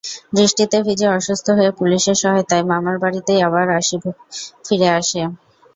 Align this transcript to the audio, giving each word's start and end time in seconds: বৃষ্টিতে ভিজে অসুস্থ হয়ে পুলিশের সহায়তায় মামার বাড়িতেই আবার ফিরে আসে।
বৃষ্টিতে 0.33 0.77
ভিজে 0.85 1.07
অসুস্থ 1.09 1.47
হয়ে 1.49 1.71
পুলিশের 1.71 2.17
সহায়তায় 2.21 2.65
মামার 2.65 2.97
বাড়িতেই 2.99 3.39
আবার 3.41 3.65
ফিরে 4.65 4.89
আসে। 4.99 5.21